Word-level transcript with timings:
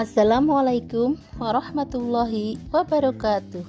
Assalamualaikum 0.00 1.20
warahmatullahi 1.36 2.56
wabarakatuh. 2.72 3.60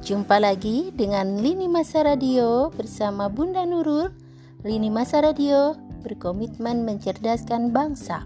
Jumpa 0.00 0.40
lagi 0.40 0.88
dengan 0.96 1.36
Lini 1.36 1.68
Masa 1.68 2.00
Radio 2.00 2.72
bersama 2.72 3.28
Bunda 3.28 3.68
Nurul. 3.68 4.08
Lini 4.64 4.88
Masa 4.88 5.20
Radio 5.20 5.76
berkomitmen 6.00 6.88
mencerdaskan 6.88 7.76
bangsa. 7.76 8.24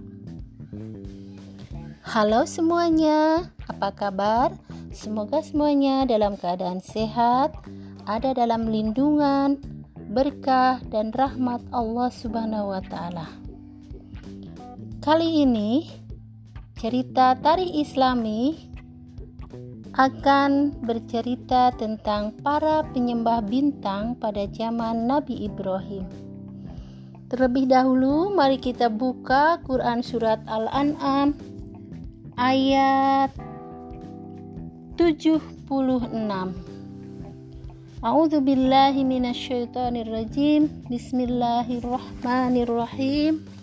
Halo 2.06 2.46
semuanya, 2.46 3.50
apa 3.66 3.90
kabar? 3.98 4.54
Semoga 4.94 5.42
semuanya 5.42 6.06
dalam 6.06 6.38
keadaan 6.38 6.78
sehat, 6.78 7.50
ada 8.06 8.30
dalam 8.30 8.70
lindungan, 8.70 9.58
berkah 10.14 10.78
dan 10.86 11.10
rahmat 11.10 11.66
Allah 11.74 12.14
Subhanahu 12.14 12.78
wa 12.78 12.82
taala. 12.86 13.26
Kali 15.02 15.42
ini 15.42 16.06
cerita 16.78 17.34
tarikh 17.34 17.74
Islami 17.74 18.54
akan 19.98 20.78
bercerita 20.86 21.74
tentang 21.74 22.38
para 22.38 22.86
penyembah 22.94 23.42
bintang 23.42 24.14
pada 24.14 24.46
zaman 24.46 25.10
Nabi 25.10 25.42
Ibrahim. 25.42 26.06
Terlebih 27.26 27.66
dahulu 27.66 28.30
mari 28.30 28.62
kita 28.62 28.94
buka 28.94 29.58
Quran 29.66 30.06
surat 30.06 30.38
Al-An'am 30.46 31.34
ayat 32.38 33.34
76. 34.94 35.58
A'udzu 38.06 38.38
billahi 38.38 39.02
minasyaitonir 39.02 40.06
rajim. 40.06 40.70
Bismillahirrahmanirrahim. 40.86 43.57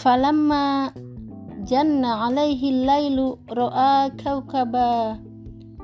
Falamma 0.00 0.96
janna 1.68 2.24
alaihi 2.24 2.88
lailu 2.88 3.36
ra'a 3.52 4.08
kaukaba 4.16 5.20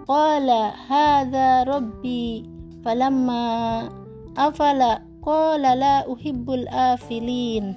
qala 0.08 0.72
hadha 0.72 1.68
rabbi. 1.68 2.40
Falamma 2.80 3.84
afala 4.40 5.04
qala 5.20 5.76
la 5.76 5.94
uhibbul 6.08 6.64
afilin 6.72 7.76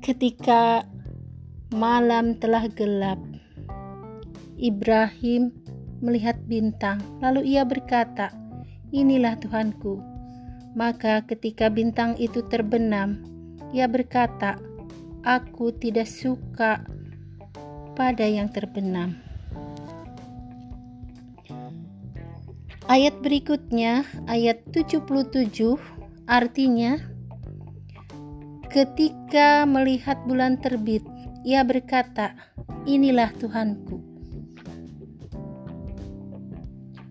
ketika 0.00 0.88
malam 1.68 2.40
telah 2.40 2.64
gelap 2.72 3.20
Ibrahim 4.56 5.52
melihat 6.00 6.40
bintang, 6.48 7.04
lalu 7.20 7.56
ia 7.56 7.68
berkata, 7.68 8.32
"Inilah 8.88 9.36
Tuhanku." 9.36 10.00
Maka, 10.72 11.28
ketika 11.28 11.68
bintang 11.68 12.16
itu 12.16 12.40
terbenam, 12.48 13.20
ia 13.70 13.86
berkata, 13.86 14.58
"Aku 15.22 15.74
tidak 15.74 16.06
suka 16.06 16.84
pada 17.94 18.26
yang 18.26 18.50
terbenam." 18.50 19.18
Ayat 22.90 23.22
berikutnya, 23.22 24.02
ayat 24.26 24.66
77, 24.74 25.78
artinya, 26.26 26.98
ketika 28.66 29.62
melihat 29.62 30.18
bulan 30.26 30.58
terbit, 30.58 31.06
ia 31.46 31.62
berkata, 31.62 32.34
"Inilah 32.90 33.30
Tuhanku." 33.38 34.10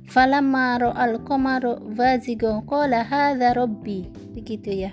falamma 0.09 0.81
ra'al 0.81 1.21
qamaru 1.21 1.93
vazigo 1.93 2.65
qala 2.65 3.05
hadza 3.05 3.53
rabbi 3.53 4.09
begitu 4.33 4.89
ya 4.89 4.91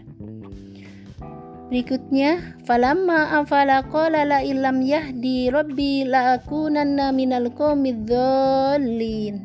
Berikutnya, 1.66 2.58
falamma 2.62 3.42
afala 3.42 3.82
qala 3.90 4.22
la 4.22 4.38
illam 4.38 4.78
yahdi 4.86 5.50
rabbi 5.50 6.06
la 6.06 6.38
akunanna 6.38 7.10
minal 7.10 7.50
qaumidzallin. 7.50 9.42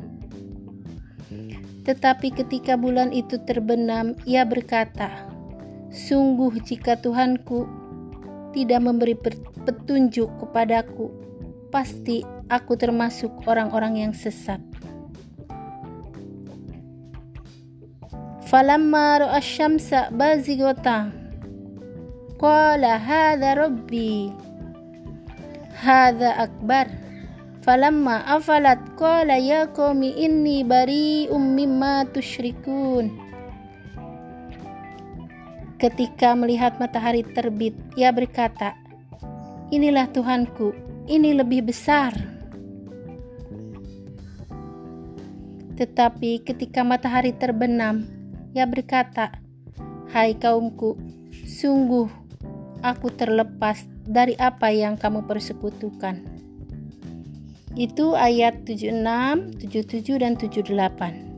Tetapi 1.82 2.28
ketika 2.30 2.78
bulan 2.78 3.10
itu 3.10 3.42
terbenam, 3.42 4.14
ia 4.22 4.46
berkata, 4.46 5.26
Sungguh 5.90 6.62
jika 6.62 6.94
Tuhanku 6.94 7.66
tidak 8.54 8.80
memberi 8.86 9.18
petunjuk 9.66 10.30
kepadaku, 10.38 11.10
pasti 11.74 12.22
aku 12.46 12.78
termasuk 12.78 13.34
orang-orang 13.50 14.08
yang 14.08 14.14
sesat. 14.14 14.62
falamma 18.52 19.24
ra'a 19.24 19.40
syamsa 19.40 20.12
bazighatan 20.12 21.21
qala 22.42 22.98
hadha 22.98 23.54
rabbi 23.54 24.34
hadha 25.78 26.42
akbar 26.42 26.90
falamma 27.62 28.26
afalat 28.26 28.82
qala 28.98 29.38
ya 29.38 29.70
qaumi 29.70 30.10
inni 30.18 30.66
bari'um 30.66 31.54
mimma 31.54 32.10
tusyrikun 32.10 33.14
ketika 35.78 36.34
melihat 36.34 36.82
matahari 36.82 37.22
terbit 37.22 37.78
ia 37.94 38.10
berkata 38.10 38.82
inilah 39.72 40.04
Tuhanku. 40.12 40.76
Ini 41.08 41.34
lebih 41.34 41.66
besar. 41.66 42.12
Tetapi 45.74 46.46
ketika 46.46 46.84
matahari 46.86 47.34
terbenam 47.34 48.06
ia 48.52 48.68
berkata, 48.68 49.32
Hai 50.12 50.36
kaumku, 50.36 50.94
sungguh 51.48 52.21
aku 52.82 53.14
terlepas 53.14 53.86
dari 54.04 54.34
apa 54.36 54.68
yang 54.74 54.98
kamu 54.98 55.24
persekutukan. 55.24 56.20
Itu 57.72 58.12
ayat 58.12 58.68
76, 58.68 59.56
77, 59.64 60.20
dan 60.20 60.36
78. 60.36 61.32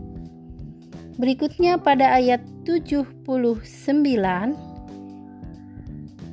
Berikutnya 1.14 1.78
pada 1.78 2.10
ayat 2.18 2.42
79, 2.66 3.62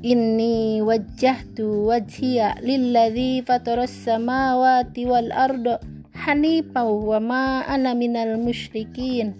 Inni 0.01 0.81
wajjahtu 0.81 1.85
wajhiya 1.85 2.57
lilladzi 2.66 3.45
fataras 3.45 3.93
samawati 3.93 5.05
wal 5.05 5.29
arda 5.29 5.78
hanifan 6.17 6.89
wa 6.89 7.22
ma 7.22 7.61
ana 7.69 7.93
minal 7.93 8.41
musyrikin. 8.41 9.38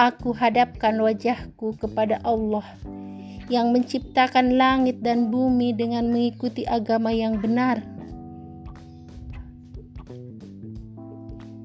Aku 0.00 0.32
hadapkan 0.32 0.96
wajahku 0.96 1.76
kepada 1.76 2.24
Allah 2.24 2.64
yang 3.52 3.68
menciptakan 3.68 4.56
langit 4.56 5.04
dan 5.04 5.28
bumi 5.28 5.76
dengan 5.76 6.08
mengikuti 6.08 6.64
agama 6.64 7.12
yang 7.12 7.36
benar. 7.36 7.84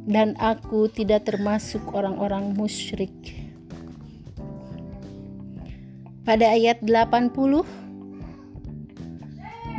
Dan 0.04 0.36
aku 0.36 0.92
tidak 0.92 1.32
termasuk 1.32 1.80
orang-orang 1.96 2.52
musyrik. 2.52 3.16
Pada 6.28 6.52
ayat 6.52 6.84
80 6.84 7.32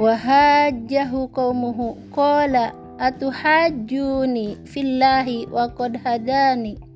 Wahajjahu 0.01 1.29
qaumuhu 1.29 2.01
qala 2.15 2.73
atuhajjuni 2.97 4.57
fillahi 4.65 5.45
wa 5.51 5.69
qad 5.75 6.01
hadani 6.01 6.88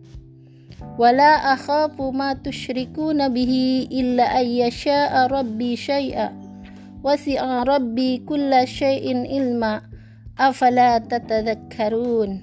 wala 1.00 1.56
akhafu 1.56 2.12
ma 2.12 2.36
tusyrikuna 2.36 3.32
bihi 3.32 3.88
illa 3.88 4.28
ayyasha'a 4.36 5.32
rabbi 5.32 5.72
syai'a 5.72 6.42
wasi'a 7.02 7.66
rabbi 7.66 8.22
kulla 8.22 8.64
syai'in 8.64 9.26
ilma. 9.26 9.82
Afala 10.38 10.96
tatadhakkarun? 11.04 12.40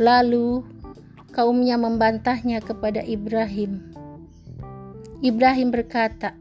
Lalu 0.00 0.66
kaumnya 1.30 1.78
membantahnya 1.78 2.58
kepada 2.58 3.04
Ibrahim. 3.06 3.78
Ibrahim 5.22 5.70
berkata 5.70 6.34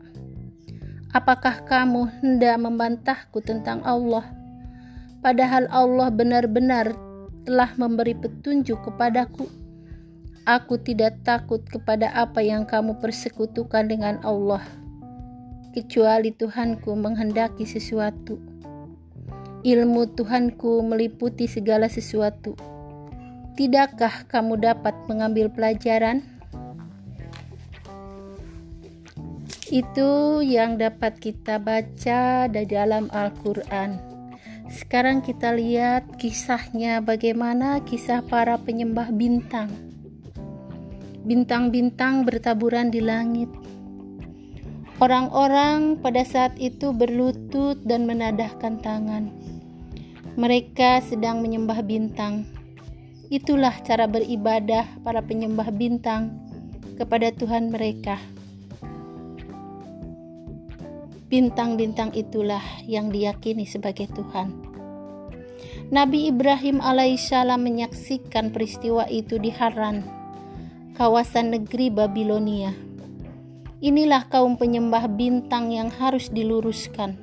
apakah 1.13 1.61
kamu 1.69 2.09
hendak 2.23 2.57
membantahku 2.57 3.43
tentang 3.45 3.85
Allah? 3.85 4.25
Padahal 5.21 5.69
Allah 5.69 6.09
benar-benar 6.09 6.97
telah 7.45 7.69
memberi 7.77 8.17
petunjuk 8.17 8.81
kepadaku 8.81 9.60
Aku 10.41 10.81
tidak 10.81 11.21
takut 11.21 11.61
kepada 11.61 12.09
apa 12.17 12.41
yang 12.41 12.65
kamu 12.65 12.97
persekutukan 12.97 13.85
dengan 13.85 14.17
Allah, 14.25 14.65
kecuali 15.69 16.33
Tuhanku 16.33 16.97
menghendaki 16.97 17.61
sesuatu. 17.61 18.41
Ilmu 19.61 20.17
Tuhanku 20.17 20.81
meliputi 20.81 21.45
segala 21.45 21.85
sesuatu. 21.85 22.57
Tidakkah 23.53 24.25
kamu 24.25 24.57
dapat 24.57 24.97
mengambil 25.05 25.45
pelajaran? 25.53 26.25
Itu 29.69 30.41
yang 30.41 30.81
dapat 30.81 31.21
kita 31.21 31.61
baca 31.61 32.49
dari 32.49 32.65
dalam 32.65 33.13
Al-Quran. 33.13 34.01
Sekarang 34.73 35.21
kita 35.21 35.53
lihat 35.53 36.17
kisahnya 36.17 36.97
bagaimana 37.05 37.85
kisah 37.85 38.25
para 38.25 38.57
penyembah 38.57 39.13
bintang 39.13 39.90
Bintang-bintang 41.21 42.25
bertaburan 42.25 42.89
di 42.89 42.97
langit. 42.97 43.45
Orang-orang 44.97 46.01
pada 46.01 46.25
saat 46.25 46.57
itu 46.57 46.89
berlutut 46.97 47.77
dan 47.85 48.09
menadahkan 48.09 48.81
tangan. 48.81 49.29
Mereka 50.33 51.05
sedang 51.05 51.45
menyembah 51.45 51.85
bintang. 51.85 52.49
Itulah 53.29 53.77
cara 53.85 54.09
beribadah 54.09 54.85
para 55.05 55.21
penyembah 55.21 55.69
bintang 55.69 56.41
kepada 56.97 57.29
Tuhan 57.29 57.69
mereka. 57.69 58.17
Bintang-bintang 61.29 62.17
itulah 62.17 62.65
yang 62.89 63.13
diyakini 63.13 63.69
sebagai 63.69 64.09
Tuhan. 64.09 64.57
Nabi 65.93 66.33
Ibrahim 66.33 66.81
alaihissalam 66.81 67.61
menyaksikan 67.61 68.49
peristiwa 68.49 69.05
itu 69.05 69.37
di 69.37 69.51
Haran, 69.51 70.20
kawasan 71.01 71.49
negeri 71.49 71.89
Babilonia. 71.89 72.77
Inilah 73.81 74.29
kaum 74.29 74.53
penyembah 74.53 75.09
bintang 75.09 75.73
yang 75.73 75.89
harus 75.89 76.29
diluruskan. 76.29 77.17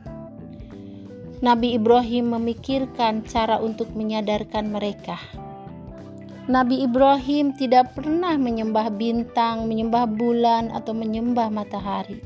Nabi 1.38 1.78
Ibrahim 1.78 2.34
memikirkan 2.34 3.22
cara 3.22 3.62
untuk 3.62 3.94
menyadarkan 3.94 4.75
mereka. 4.75 5.22
Nabi 6.50 6.82
Ibrahim 6.82 7.54
tidak 7.54 7.94
pernah 7.94 8.34
menyembah 8.34 8.90
bintang, 8.90 9.70
menyembah 9.70 10.10
bulan, 10.10 10.75
atau 10.75 10.90
menyembah 10.90 11.46
matahari. 11.46 12.19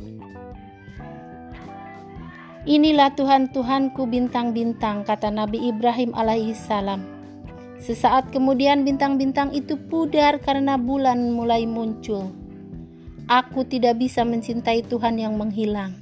Inilah 2.64 3.12
Tuhan 3.12 3.52
Tuhanku 3.52 4.08
bintang-bintang, 4.08 5.04
kata 5.04 5.28
Nabi 5.28 5.68
Ibrahim 5.68 6.16
alaihissalam. 6.16 7.11
Sesaat 7.82 8.30
kemudian 8.30 8.86
bintang-bintang 8.86 9.50
itu 9.50 9.74
pudar 9.74 10.38
karena 10.38 10.78
bulan 10.78 11.34
mulai 11.34 11.66
muncul. 11.66 12.30
Aku 13.26 13.66
tidak 13.66 13.98
bisa 13.98 14.22
mencintai 14.22 14.86
Tuhan 14.86 15.18
yang 15.18 15.34
menghilang. 15.34 15.98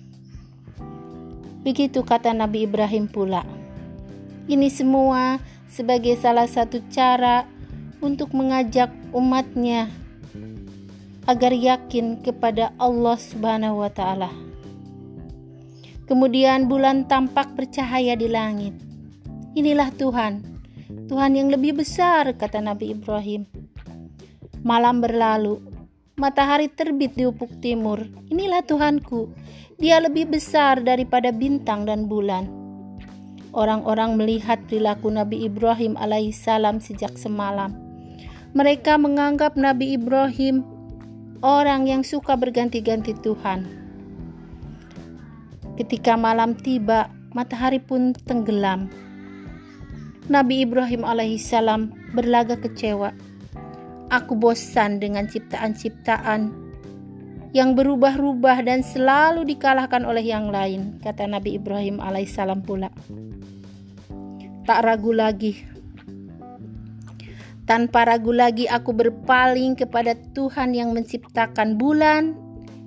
Begitu 1.64 2.04
kata 2.04 2.36
Nabi 2.36 2.68
Ibrahim 2.68 3.08
pula. 3.08 3.48
Ini 4.44 4.68
semua 4.68 5.40
sebagai 5.72 6.20
salah 6.20 6.44
satu 6.44 6.84
cara 6.92 7.48
untuk 8.04 8.36
mengajak 8.36 8.92
umatnya 9.16 9.88
agar 11.24 11.56
yakin 11.56 12.20
kepada 12.20 12.76
Allah 12.76 13.16
Subhanahu 13.16 13.80
wa 13.80 13.88
taala. 13.88 14.28
Kemudian 16.04 16.68
bulan 16.68 17.08
tampak 17.08 17.56
bercahaya 17.56 18.18
di 18.20 18.28
langit. 18.28 18.76
Inilah 19.56 19.94
Tuhan, 19.94 20.59
Tuhan 21.10 21.34
yang 21.34 21.50
lebih 21.50 21.74
besar, 21.82 22.30
kata 22.38 22.62
Nabi 22.62 22.94
Ibrahim. 22.94 23.42
Malam 24.62 25.02
berlalu, 25.02 25.58
matahari 26.14 26.70
terbit 26.70 27.18
di 27.18 27.26
ufuk 27.26 27.50
timur. 27.58 27.98
Inilah 28.30 28.62
Tuhanku, 28.62 29.26
dia 29.74 29.98
lebih 29.98 30.30
besar 30.30 30.78
daripada 30.78 31.34
bintang 31.34 31.82
dan 31.82 32.06
bulan. 32.06 32.46
Orang-orang 33.50 34.22
melihat 34.22 34.62
perilaku 34.70 35.10
Nabi 35.10 35.50
Ibrahim 35.50 35.98
alaihissalam 35.98 36.78
sejak 36.78 37.18
semalam. 37.18 37.74
Mereka 38.54 38.94
menganggap 38.94 39.58
Nabi 39.58 39.98
Ibrahim 39.98 40.62
orang 41.42 41.90
yang 41.90 42.06
suka 42.06 42.38
berganti-ganti 42.38 43.18
Tuhan. 43.18 43.66
Ketika 45.74 46.14
malam 46.14 46.54
tiba, 46.54 47.10
matahari 47.34 47.82
pun 47.82 48.14
tenggelam. 48.14 49.09
Nabi 50.30 50.62
Ibrahim 50.62 51.02
alaihissalam 51.02 52.14
berlagak 52.14 52.62
kecewa 52.62 53.10
Aku 54.14 54.38
bosan 54.38 55.02
dengan 55.02 55.26
ciptaan-ciptaan 55.26 56.70
yang 57.50 57.74
berubah-ubah 57.74 58.62
dan 58.62 58.86
selalu 58.86 59.42
dikalahkan 59.42 60.06
oleh 60.06 60.22
yang 60.22 60.54
lain, 60.54 61.02
kata 61.02 61.26
Nabi 61.26 61.58
Ibrahim 61.58 61.98
alaihissalam 61.98 62.62
pula. 62.62 62.94
Tak 64.70 64.86
ragu 64.86 65.10
lagi. 65.10 65.66
Tanpa 67.66 68.06
ragu 68.06 68.30
lagi 68.30 68.70
aku 68.70 68.94
berpaling 68.94 69.74
kepada 69.74 70.14
Tuhan 70.14 70.78
yang 70.78 70.94
menciptakan 70.94 71.74
bulan, 71.74 72.38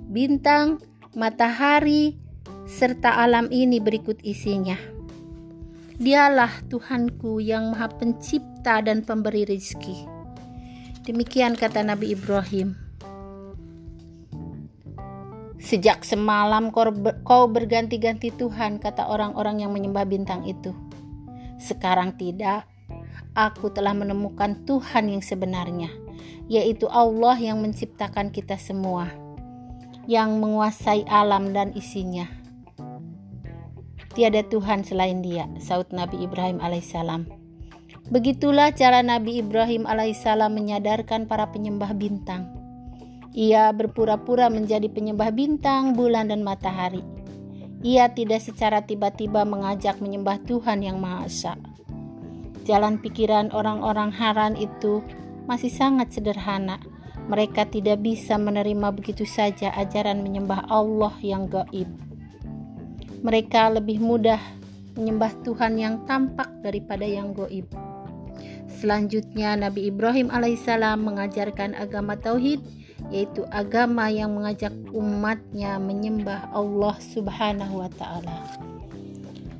bintang, 0.08 0.80
matahari, 1.12 2.16
serta 2.64 3.20
alam 3.20 3.52
ini 3.52 3.80
berikut 3.84 4.16
isinya. 4.24 4.93
Dialah 5.94 6.66
Tuhanku 6.66 7.38
yang 7.38 7.70
Maha 7.70 7.86
Pencipta 7.86 8.82
dan 8.82 9.06
Pemberi 9.06 9.46
rezeki. 9.46 10.10
Demikian 11.06 11.54
kata 11.54 11.86
Nabi 11.86 12.18
Ibrahim. 12.18 12.74
Sejak 15.62 16.02
semalam 16.02 16.74
kau 17.22 17.46
berganti-ganti 17.46 18.34
Tuhan, 18.34 18.82
kata 18.82 19.06
orang-orang 19.06 19.62
yang 19.62 19.70
menyembah 19.70 20.02
bintang 20.02 20.42
itu. 20.50 20.74
Sekarang 21.62 22.18
tidak, 22.18 22.66
aku 23.38 23.70
telah 23.70 23.94
menemukan 23.94 24.66
Tuhan 24.66 25.14
yang 25.14 25.22
sebenarnya, 25.22 25.94
yaitu 26.50 26.90
Allah 26.90 27.38
yang 27.38 27.62
menciptakan 27.62 28.34
kita 28.34 28.58
semua, 28.58 29.14
yang 30.10 30.42
menguasai 30.42 31.06
alam 31.06 31.54
dan 31.54 31.70
isinya. 31.70 32.26
Tiada 34.14 34.46
Tuhan 34.46 34.86
selain 34.86 35.26
Dia, 35.26 35.50
saud 35.58 35.90
Nabi 35.90 36.22
Ibrahim 36.22 36.62
alaihissalam. 36.62 37.26
Begitulah 38.14 38.70
cara 38.70 39.02
Nabi 39.02 39.42
Ibrahim 39.42 39.90
alaihissalam 39.90 40.54
menyadarkan 40.54 41.26
para 41.26 41.50
penyembah 41.50 41.90
bintang. 41.98 42.46
Ia 43.34 43.74
berpura-pura 43.74 44.46
menjadi 44.46 44.86
penyembah 44.86 45.34
bintang, 45.34 45.98
bulan, 45.98 46.30
dan 46.30 46.46
matahari. 46.46 47.02
Ia 47.82 48.14
tidak 48.14 48.46
secara 48.46 48.86
tiba-tiba 48.86 49.42
mengajak 49.42 49.98
menyembah 49.98 50.38
Tuhan 50.46 50.86
yang 50.86 51.02
Maha 51.02 51.26
Esa. 51.26 51.58
Jalan 52.62 53.02
pikiran 53.02 53.50
orang-orang 53.50 54.14
Haran 54.14 54.54
itu 54.54 55.02
masih 55.50 55.74
sangat 55.74 56.14
sederhana. 56.14 56.78
Mereka 57.26 57.66
tidak 57.66 57.98
bisa 57.98 58.38
menerima 58.38 58.94
begitu 58.94 59.26
saja 59.26 59.74
ajaran 59.74 60.22
menyembah 60.22 60.70
Allah 60.70 61.12
yang 61.18 61.50
gaib. 61.50 61.90
Mereka 63.24 63.80
lebih 63.80 64.04
mudah 64.04 64.38
menyembah 65.00 65.32
Tuhan 65.42 65.80
yang 65.80 66.04
tampak 66.04 66.52
daripada 66.60 67.08
yang 67.08 67.32
goib. 67.32 67.64
Selanjutnya 68.68 69.56
Nabi 69.56 69.88
Ibrahim 69.88 70.28
alaihissalam 70.28 71.00
mengajarkan 71.08 71.72
agama 71.72 72.20
tauhid 72.20 72.60
yaitu 73.08 73.48
agama 73.48 74.12
yang 74.12 74.36
mengajak 74.36 74.72
umatnya 74.92 75.80
menyembah 75.80 76.52
Allah 76.52 76.96
Subhanahu 77.00 77.80
wa 77.80 77.90
taala. 77.96 78.44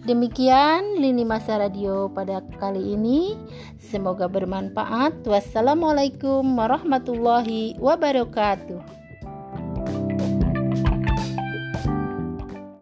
Demikian 0.04 1.00
lini 1.00 1.24
masa 1.24 1.56
radio 1.56 2.12
pada 2.12 2.44
kali 2.60 2.92
ini. 2.92 3.40
Semoga 3.80 4.28
bermanfaat. 4.28 5.24
Wassalamualaikum 5.24 6.44
warahmatullahi 6.44 7.80
wabarakatuh. 7.80 9.03